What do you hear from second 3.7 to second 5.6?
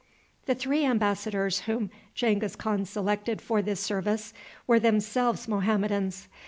service were themselves